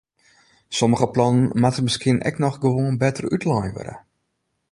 [0.77, 3.95] Sommige plannen moatte miskien ek noch gewoan better útlein wurde.